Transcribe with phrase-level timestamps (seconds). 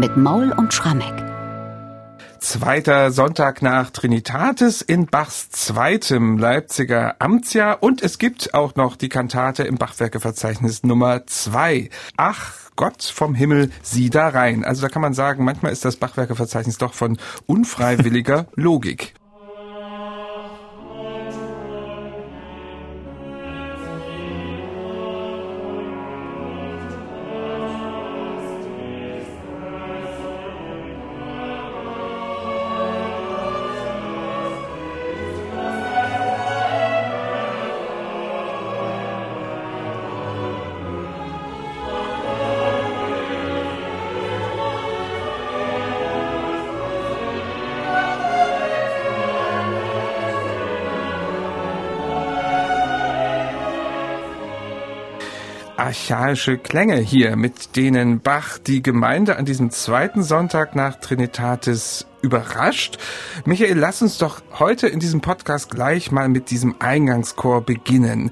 [0.00, 1.12] mit Maul und Schrammeck.
[2.38, 9.10] Zweiter Sonntag nach Trinitatis in Bachs zweitem Leipziger Amtsjahr und es gibt auch noch die
[9.10, 11.90] Kantate im Bachwerkeverzeichnis Nummer zwei.
[12.16, 14.64] Ach, Gott vom Himmel, sieh da rein.
[14.64, 19.12] Also da kann man sagen, manchmal ist das Bachwerkeverzeichnis doch von unfreiwilliger Logik.
[55.80, 62.98] Archaische Klänge hier, mit denen Bach die Gemeinde an diesem zweiten Sonntag nach Trinitatis überrascht.
[63.44, 68.30] Michael, lass uns doch heute in diesem Podcast gleich mal mit diesem Eingangschor beginnen.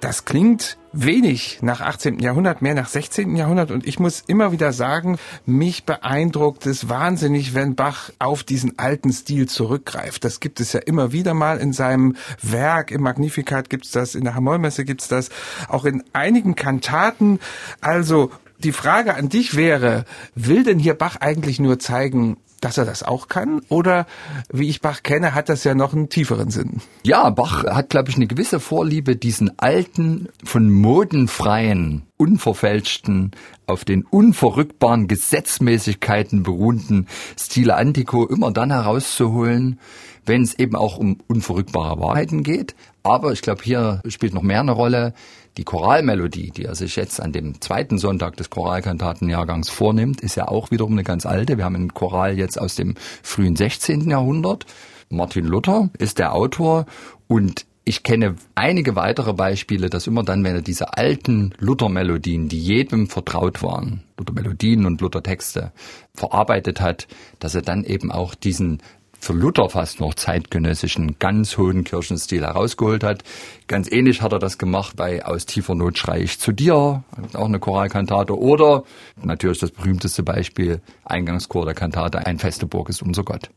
[0.00, 2.18] Das klingt wenig nach 18.
[2.20, 3.36] Jahrhundert, mehr nach 16.
[3.36, 8.78] Jahrhundert und ich muss immer wieder sagen, mich beeindruckt es wahnsinnig, wenn Bach auf diesen
[8.78, 10.24] alten Stil zurückgreift.
[10.24, 14.24] Das gibt es ja immer wieder mal in seinem Werk, im Magnificat gibt's das, in
[14.24, 15.30] der Hamollmesse gibt's das,
[15.68, 17.38] auch in einigen Kantaten.
[17.80, 22.84] Also die Frage an dich wäre, will denn hier Bach eigentlich nur zeigen, dass er
[22.84, 23.60] das auch kann?
[23.68, 24.06] Oder
[24.52, 26.80] wie ich Bach kenne, hat das ja noch einen tieferen Sinn?
[27.04, 33.32] Ja, Bach hat, glaube ich, eine gewisse Vorliebe, diesen alten, von modenfreien, unverfälschten,
[33.66, 37.06] auf den unverrückbaren Gesetzmäßigkeiten beruhenden
[37.38, 39.78] Stile Antico immer dann herauszuholen,
[40.24, 42.74] wenn es eben auch um unverrückbare Wahrheiten geht.
[43.02, 45.14] Aber ich glaube, hier spielt noch mehr eine Rolle
[45.58, 50.46] die Choralmelodie, die er sich jetzt an dem zweiten Sonntag des Choralkantatenjahrgangs vornimmt, ist ja
[50.46, 51.58] auch wiederum eine ganz alte.
[51.58, 54.08] Wir haben einen Choral jetzt aus dem frühen 16.
[54.08, 54.66] Jahrhundert.
[55.10, 56.86] Martin Luther ist der Autor
[57.26, 62.60] und ich kenne einige weitere Beispiele, dass immer dann, wenn er diese alten Luther-Melodien, die
[62.60, 65.72] jedem vertraut waren, Luther-Melodien und Luther-Texte
[66.14, 67.08] verarbeitet hat,
[67.38, 68.82] dass er dann eben auch diesen
[69.20, 73.24] für Luther fast noch zeitgenössischen, ganz hohen Kirchenstil herausgeholt hat.
[73.66, 77.02] Ganz ähnlich hat er das gemacht bei Aus tiefer Not schrei ich zu dir,
[77.34, 78.38] auch eine Choralkantate.
[78.38, 78.84] Oder
[79.22, 83.50] natürlich das berühmteste Beispiel, Eingangschor der Kantate, Ein feste Burg ist unser Gott.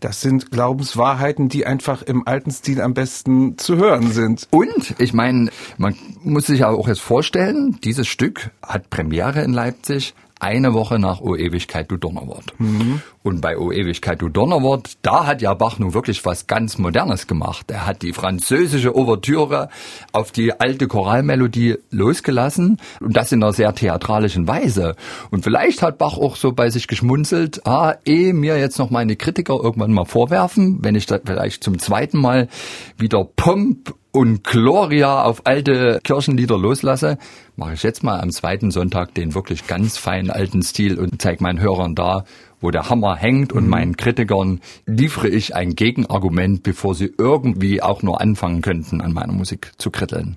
[0.00, 4.48] Das sind Glaubenswahrheiten, die einfach im alten Stil am besten zu hören sind.
[4.50, 10.14] Und ich meine, man muss sich auch jetzt vorstellen, dieses Stück hat Premiere in Leipzig
[10.40, 12.54] eine Woche nach O Ewigkeit du Donnerwort.
[12.58, 13.02] Mhm.
[13.22, 17.26] Und bei O Ewigkeit du Donnerwort, da hat ja Bach nun wirklich was ganz Modernes
[17.26, 17.70] gemacht.
[17.70, 19.68] Er hat die französische Ouvertüre
[20.12, 24.96] auf die alte Choralmelodie losgelassen und das in einer sehr theatralischen Weise.
[25.30, 29.16] Und vielleicht hat Bach auch so bei sich geschmunzelt, ah, eh mir jetzt noch meine
[29.16, 32.48] Kritiker irgendwann mal vorwerfen, wenn ich da vielleicht zum zweiten Mal
[32.96, 37.18] wieder Pomp und Gloria auf alte Kirchenlieder loslasse,
[37.56, 41.42] mache ich jetzt mal am zweiten Sonntag den wirklich ganz feinen alten Stil und zeige
[41.42, 42.24] meinen Hörern da,
[42.60, 43.70] wo der Hammer hängt und mhm.
[43.70, 49.32] meinen Kritikern liefere ich ein Gegenargument, bevor sie irgendwie auch nur anfangen könnten, an meiner
[49.32, 50.36] Musik zu kritteln.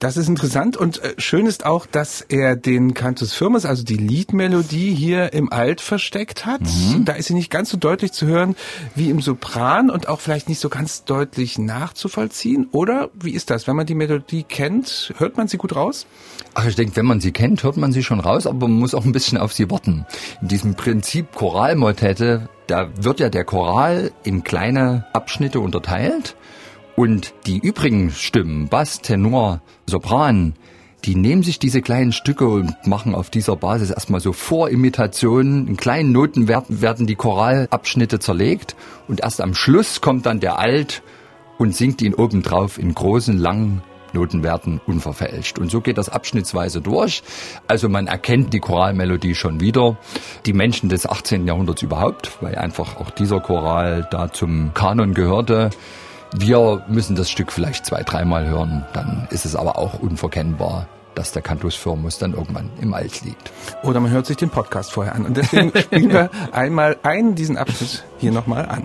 [0.00, 3.98] Das ist interessant und äh, schön ist auch, dass er den Cantus Firmus, also die
[3.98, 6.62] Liedmelodie hier im Alt versteckt hat.
[6.62, 7.04] Mhm.
[7.04, 8.56] Da ist sie nicht ganz so deutlich zu hören
[8.94, 12.66] wie im Sopran und auch vielleicht nicht so ganz deutlich nachzuvollziehen.
[12.72, 13.66] Oder wie ist das?
[13.66, 16.06] Wenn man die Melodie kennt, hört man sie gut raus?
[16.54, 18.94] Ach, ich denke, wenn man sie kennt, hört man sie schon raus, aber man muss
[18.94, 20.06] auch ein bisschen auf sie warten.
[20.40, 26.36] In diesem Prinzip Choralmotette, da wird ja der Choral in kleine Abschnitte unterteilt
[27.00, 30.52] und die übrigen Stimmen, Bass, Tenor, Sopran,
[31.06, 35.66] die nehmen sich diese kleinen Stücke und machen auf dieser Basis erstmal so Vorimitationen.
[35.66, 38.76] In kleinen Noten werden die Choralabschnitte zerlegt
[39.08, 41.02] und erst am Schluss kommt dann der Alt
[41.56, 43.80] und singt ihn obendrauf in großen, langen
[44.12, 45.58] Notenwerten unverfälscht.
[45.58, 47.22] Und so geht das abschnittsweise durch.
[47.66, 49.96] Also man erkennt die Choralmelodie schon wieder.
[50.44, 51.46] Die Menschen des 18.
[51.46, 55.70] Jahrhunderts überhaupt, weil einfach auch dieser Choral da zum Kanon gehörte.
[56.32, 61.32] Wir müssen das Stück vielleicht zwei, dreimal hören, dann ist es aber auch unverkennbar, dass
[61.32, 63.50] der Cantus Firmus dann irgendwann im Alt liegt.
[63.82, 65.26] Oder man hört sich den Podcast vorher an.
[65.26, 68.84] Und deswegen spielen wir einmal einen diesen Abschnitt hier nochmal an.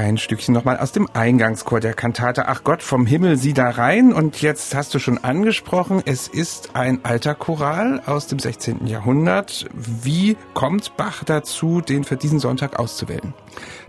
[0.00, 4.12] Ein Stückchen nochmal aus dem Eingangschor der Kantate Ach Gott vom Himmel sieh da rein.
[4.12, 8.86] Und jetzt hast du schon angesprochen, es ist ein alter Choral aus dem 16.
[8.86, 9.66] Jahrhundert.
[9.74, 13.34] Wie kommt Bach dazu, den für diesen Sonntag auszuwählen?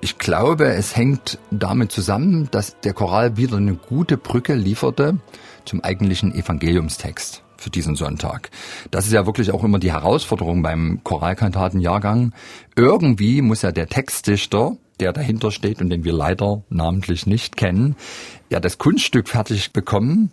[0.02, 5.18] Ich glaube, es hängt damit zusammen, dass der Choral wieder eine gute Brücke lieferte
[5.64, 8.50] zum eigentlichen Evangeliumstext für diesen Sonntag.
[8.90, 12.34] Das ist ja wirklich auch immer die Herausforderung beim Choralkantatenjahrgang.
[12.76, 17.96] Irgendwie muss ja der Textdichter, der dahinter steht und den wir leider namentlich nicht kennen,
[18.50, 20.32] ja das Kunststück fertig bekommen,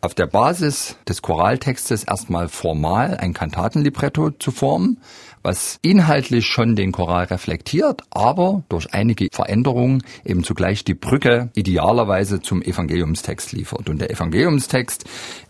[0.00, 4.98] auf der Basis des Choraltextes erstmal formal ein Kantatenlibretto zu formen,
[5.44, 12.40] was inhaltlich schon den Choral reflektiert, aber durch einige Veränderungen eben zugleich die Brücke idealerweise
[12.40, 13.90] zum Evangeliumstext liefert.
[13.90, 15.04] Und der Evangeliumstext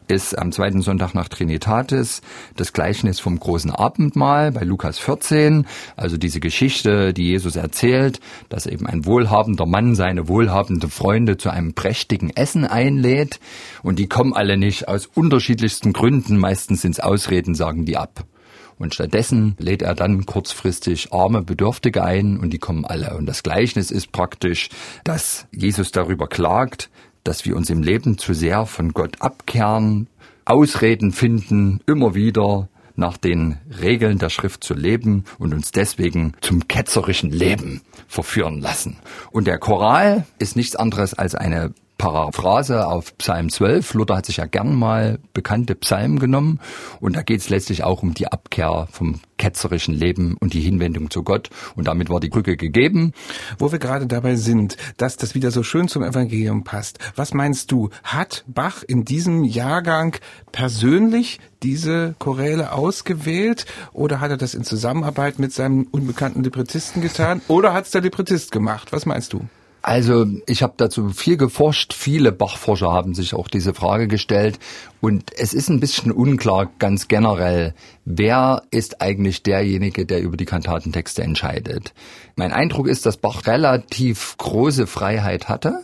[0.08, 2.22] ist am zweiten Sonntag nach Trinitatis
[2.56, 5.66] das Gleichnis vom großen Abendmahl bei Lukas 14,
[5.96, 11.50] also diese Geschichte, die Jesus erzählt, dass eben ein wohlhabender Mann seine wohlhabende Freunde zu
[11.50, 13.38] einem prächtigen Essen einlädt
[13.84, 18.24] und die kommen alle nicht aus unterschiedlichsten Gründen, meistens sind's Ausreden, sagen die ab.
[18.78, 23.16] Und stattdessen lädt er dann kurzfristig arme Bedürftige ein und die kommen alle.
[23.16, 24.68] Und das Gleichnis ist praktisch,
[25.04, 26.90] dass Jesus darüber klagt,
[27.22, 30.08] dass wir uns im Leben zu sehr von Gott abkehren,
[30.44, 36.68] Ausreden finden, immer wieder nach den Regeln der Schrift zu leben und uns deswegen zum
[36.68, 38.98] ketzerischen Leben verführen lassen.
[39.30, 43.94] Und der Choral ist nichts anderes als eine Paraphrase auf Psalm 12.
[43.94, 46.60] Luther hat sich ja gern mal bekannte Psalmen genommen
[47.00, 51.10] und da geht es letztlich auch um die Abkehr vom ketzerischen Leben und die Hinwendung
[51.10, 53.12] zu Gott und damit war die Brücke gegeben.
[53.58, 56.98] Wo wir gerade dabei sind, dass das wieder so schön zum Evangelium passt.
[57.16, 60.16] Was meinst du, hat Bach in diesem Jahrgang
[60.52, 67.40] persönlich diese Choräle ausgewählt oder hat er das in Zusammenarbeit mit seinem unbekannten Librettisten getan
[67.48, 68.92] oder hat es der Librettist gemacht?
[68.92, 69.46] Was meinst du?
[69.86, 71.92] Also ich habe dazu viel geforscht.
[71.92, 74.58] Viele Bachforscher haben sich auch diese Frage gestellt.
[75.02, 77.74] Und es ist ein bisschen unklar ganz generell,
[78.06, 81.92] wer ist eigentlich derjenige, der über die Kantatentexte entscheidet.
[82.34, 85.82] Mein Eindruck ist, dass Bach relativ große Freiheit hatte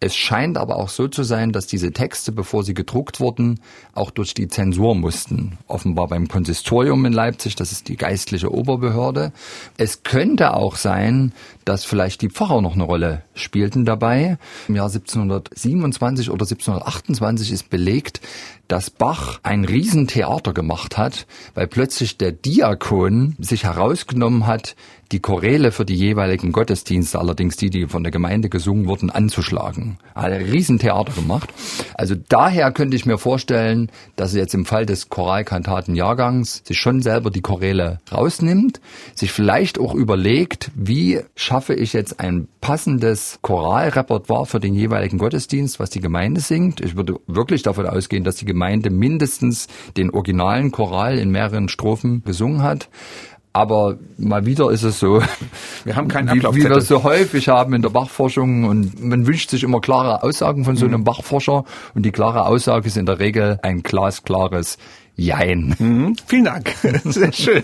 [0.00, 3.60] es scheint aber auch so zu sein, dass diese Texte, bevor sie gedruckt wurden,
[3.92, 5.58] auch durch die Zensur mussten.
[5.66, 9.32] Offenbar beim Konsistorium in Leipzig, das ist die geistliche Oberbehörde.
[9.76, 11.32] Es könnte auch sein,
[11.66, 14.38] dass vielleicht die Pfarrer noch eine Rolle spielten dabei.
[14.68, 18.20] Im Jahr 1727 oder 1728 ist belegt,
[18.70, 24.76] dass Bach ein Riesentheater gemacht hat, weil plötzlich der Diakon sich herausgenommen hat,
[25.12, 29.98] die Choräle für die jeweiligen Gottesdienste, allerdings die, die von der Gemeinde gesungen wurden, anzuschlagen.
[30.14, 31.52] Hat ein Riesentheater gemacht.
[31.94, 37.02] Also daher könnte ich mir vorstellen, dass er jetzt im Fall des Choralkantatenjahrgangs sich schon
[37.02, 38.80] selber die Choräle rausnimmt,
[39.14, 45.78] sich vielleicht auch überlegt, wie schaffe ich jetzt ein passendes Choralrepertoire für den jeweiligen Gottesdienst,
[45.80, 46.80] was die Gemeinde singt.
[46.80, 52.22] Ich würde wirklich davon ausgehen, dass die Gemeinde mindestens den originalen Choral in mehreren Strophen
[52.24, 52.88] gesungen hat.
[53.52, 55.22] Aber mal wieder ist es so,
[55.84, 59.26] wir haben keinen wie, wie wir es so häufig haben in der Bachforschung und man
[59.26, 61.04] wünscht sich immer klare Aussagen von so einem mhm.
[61.04, 61.64] Bachforscher
[61.94, 64.78] und die klare Aussage ist in der Regel ein glasklares
[65.20, 65.74] Jein.
[65.78, 66.72] Mhm, vielen Dank.
[67.04, 67.62] Sehr schön.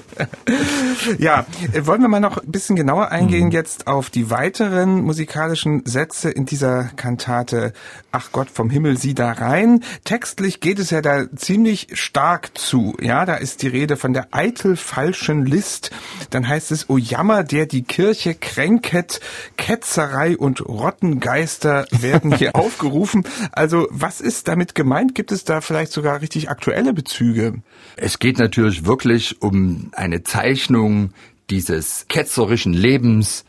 [1.17, 1.47] ja,
[1.81, 3.53] wollen wir mal noch ein bisschen genauer eingehen mhm.
[3.53, 7.73] jetzt auf die weiteren musikalischen Sätze in dieser Kantate
[8.19, 9.85] Ach Gott vom Himmel sieh da rein.
[10.05, 12.95] Textlich geht es ja da ziemlich stark zu.
[13.01, 15.91] Ja, da ist die Rede von der eitel falschen List.
[16.31, 19.21] Dann heißt es, O Jammer, der die Kirche kränket,
[19.57, 23.25] Ketzerei und Rottengeister werden hier aufgerufen.
[23.53, 25.15] Also was ist damit gemeint?
[25.15, 27.46] Gibt es da vielleicht sogar richtig aktuelle Bezüge?
[27.97, 31.13] Es geht natürlich wirklich um eine Zeichnung
[31.51, 33.45] dieses ketzerischen Lebens,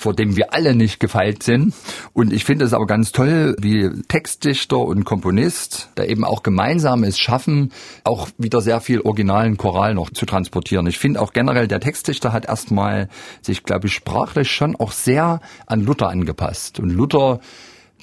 [0.00, 1.74] vor dem wir alle nicht gefeilt sind.
[2.14, 7.04] Und ich finde es aber ganz toll, wie Textdichter und Komponist da eben auch gemeinsam
[7.04, 7.70] es schaffen,
[8.04, 10.86] auch wieder sehr viel originalen Choral noch zu transportieren.
[10.86, 13.10] Ich finde auch generell, der Textdichter hat erstmal
[13.42, 16.80] sich, glaube ich, sprachlich schon auch sehr an Luther angepasst.
[16.80, 17.40] Und Luther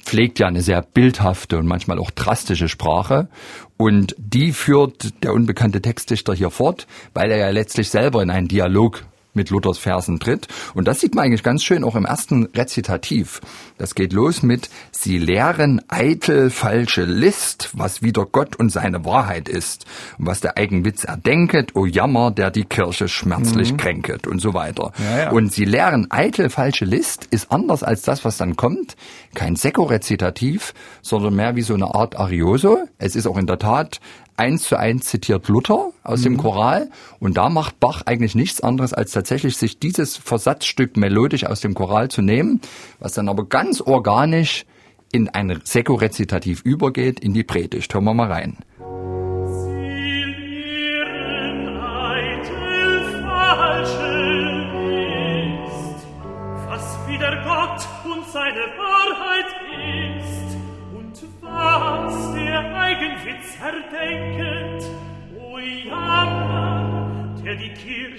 [0.08, 3.28] pflegt ja eine sehr bildhafte und manchmal auch drastische Sprache.
[3.76, 8.48] Und die führt der unbekannte Textdichter hier fort, weil er ja letztlich selber in einen
[8.48, 10.48] Dialog mit Luthers Versen tritt.
[10.74, 13.40] Und das sieht man eigentlich ganz schön auch im ersten Rezitativ.
[13.78, 19.48] Das geht los mit Sie lehren eitel falsche List, was wieder Gott und seine Wahrheit
[19.48, 19.86] ist.
[20.18, 23.76] Und was der Eigenwitz erdenket, o Jammer, der die Kirche schmerzlich mhm.
[23.76, 24.92] kränket und so weiter.
[24.98, 25.30] Ja, ja.
[25.30, 28.96] Und Sie lehren eitel falsche List ist anders als das, was dann kommt.
[29.34, 32.78] Kein Sekko-Rezitativ, sondern mehr wie so eine Art Arioso.
[32.98, 34.00] Es ist auch in der Tat
[34.38, 36.24] eins zu eins zitiert Luther aus mhm.
[36.24, 36.90] dem Choral
[37.20, 41.74] und da macht Bach eigentlich nichts anderes, als tatsächlich sich dieses Versatzstück melodisch aus dem
[41.74, 42.60] Choral zu nehmen,
[42.98, 44.64] was dann aber ganz organisch
[45.12, 47.92] in ein Sekko-Rezitativ übergeht, in die Predigt.
[47.94, 48.58] Hören wir mal rein.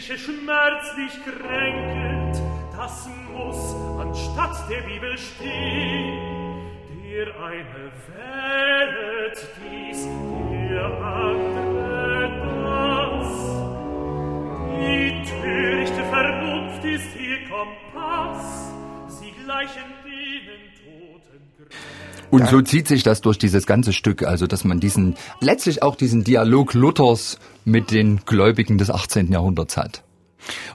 [0.09, 2.41] Kirche schmerzlich kränket,
[2.75, 6.65] das muss anstatt der Bibel stehen,
[7.03, 10.07] der eine wählet dies,
[10.49, 13.31] der andere das.
[14.79, 18.73] Die törichte Vernunft ist ihr Kompass,
[19.09, 19.93] sie gleichen
[22.29, 25.95] und so zieht sich das durch dieses ganze Stück, also dass man diesen, letztlich auch
[25.95, 29.31] diesen Dialog Luthers mit den Gläubigen des 18.
[29.31, 30.03] Jahrhunderts hat.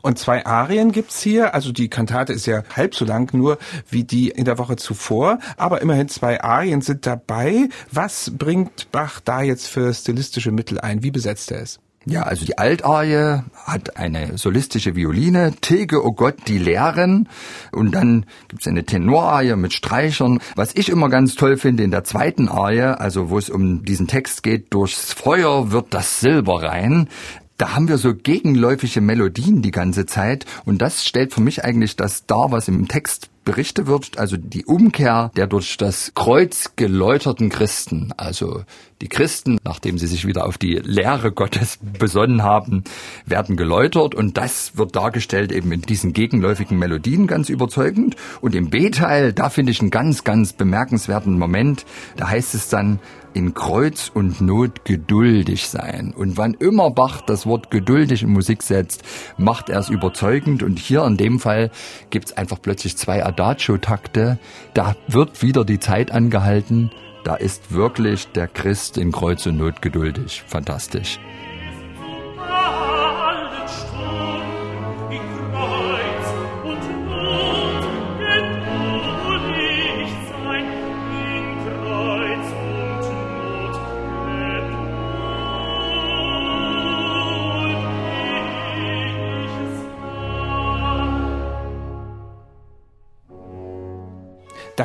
[0.02, 3.58] Und zwei Arien gibt's hier, also die Kantate ist ja halb so lang nur
[3.88, 7.68] wie die in der Woche zuvor, aber immerhin zwei Arien sind dabei.
[7.90, 11.02] Was bringt Bach da jetzt für stilistische Mittel ein?
[11.02, 11.80] Wie besetzt er es?
[12.06, 17.28] Ja, also die Altarie hat eine solistische Violine, Tilge, oh Gott, die Lehren.
[17.72, 20.40] Und dann gibt's eine Tenorarie mit Streichern.
[20.54, 24.06] Was ich immer ganz toll finde in der zweiten Arie, also wo es um diesen
[24.06, 27.08] Text geht, durchs Feuer wird das Silber rein,
[27.56, 31.96] da haben wir so gegenläufige Melodien die ganze Zeit und das stellt für mich eigentlich
[31.96, 37.48] das dar, was im Text berichtet wird, also die Umkehr der durch das Kreuz geläuterten
[37.48, 38.62] Christen, also
[39.00, 42.84] die Christen, nachdem sie sich wieder auf die Lehre Gottes besonnen haben,
[43.26, 48.16] werden geläutert und das wird dargestellt eben in diesen gegenläufigen Melodien ganz überzeugend.
[48.40, 51.84] Und im B-Teil, da finde ich einen ganz, ganz bemerkenswerten Moment.
[52.16, 53.00] Da heißt es dann,
[53.34, 56.14] in Kreuz und Not geduldig sein.
[56.16, 59.02] Und wann immer Bach das Wort geduldig in Musik setzt,
[59.36, 60.62] macht er es überzeugend.
[60.62, 61.70] Und hier in dem Fall
[62.10, 64.38] gibt es einfach plötzlich zwei Adagio-Takte.
[64.72, 66.90] Da wird wieder die Zeit angehalten.
[67.24, 70.44] Da ist wirklich der Christ in Kreuz und Not geduldig.
[70.46, 71.18] Fantastisch.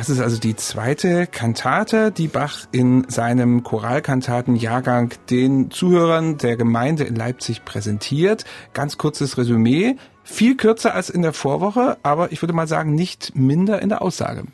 [0.00, 7.04] Das ist also die zweite Kantate, die Bach in seinem Choralkantatenjahrgang den Zuhörern der Gemeinde
[7.04, 8.46] in Leipzig präsentiert.
[8.72, 9.96] Ganz kurzes Resümee.
[10.24, 14.00] Viel kürzer als in der Vorwoche, aber ich würde mal sagen, nicht minder in der
[14.00, 14.44] Aussage.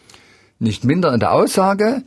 [0.58, 2.02] Nicht minder in der Aussage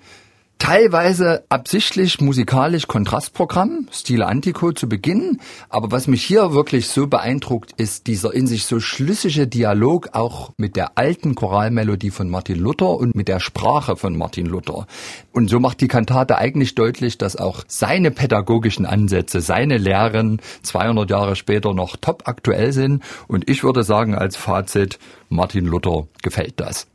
[0.60, 5.40] teilweise absichtlich musikalisch Kontrastprogramm, Stile Antico zu Beginn.
[5.70, 10.52] Aber was mich hier wirklich so beeindruckt, ist dieser in sich so schlüssige Dialog auch
[10.58, 14.86] mit der alten Choralmelodie von Martin Luther und mit der Sprache von Martin Luther.
[15.32, 21.10] Und so macht die Kantate eigentlich deutlich, dass auch seine pädagogischen Ansätze, seine Lehren 200
[21.10, 23.02] Jahre später noch top aktuell sind.
[23.28, 25.00] Und ich würde sagen als Fazit,
[25.30, 26.88] Martin Luther gefällt das.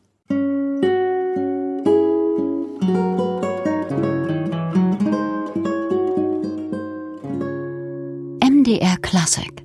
[8.64, 9.63] MDR Classic.